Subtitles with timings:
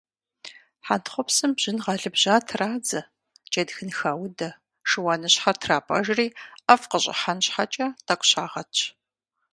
[0.85, 3.01] Хьэнтхъупсым бжьын гъэлыбжьа традзэ,
[3.51, 4.49] джэдгын хаудэ,
[4.89, 6.27] шыуаныщхьэр трапӀэжри
[6.65, 8.79] ӀэфӀ къыщӀыхьэн щхьэкӀэ тӏэкӏу щагъэтщ.